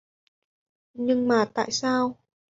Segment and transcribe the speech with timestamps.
[0.93, 2.15] Nhưng mà tại sao